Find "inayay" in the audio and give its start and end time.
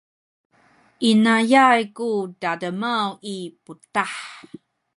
1.09-1.81